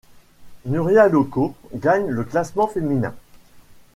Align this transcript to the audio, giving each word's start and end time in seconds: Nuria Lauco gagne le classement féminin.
Nuria 0.65 1.07
Lauco 1.07 1.53
gagne 1.75 2.07
le 2.09 2.23
classement 2.23 2.65
féminin. 2.67 3.13